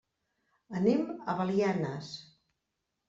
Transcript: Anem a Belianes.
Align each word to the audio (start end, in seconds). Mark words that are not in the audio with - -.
Anem 0.79 1.05
a 1.33 1.37
Belianes. 1.43 2.11